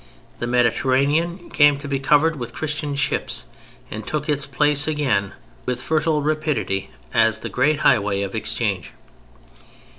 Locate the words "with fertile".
5.67-6.23